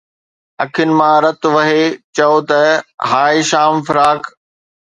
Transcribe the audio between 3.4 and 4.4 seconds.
شام فراق